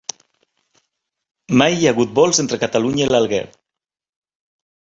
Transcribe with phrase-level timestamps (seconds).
[1.61, 3.45] Mai hi ha hagut vols entre Catalunya i l'Alguer